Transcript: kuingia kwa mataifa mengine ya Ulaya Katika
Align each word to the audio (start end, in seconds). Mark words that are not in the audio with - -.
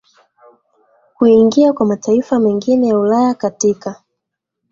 kuingia 1.17 1.73
kwa 1.73 1.85
mataifa 1.85 2.39
mengine 2.39 2.87
ya 2.87 2.99
Ulaya 2.99 3.33
Katika 3.33 4.03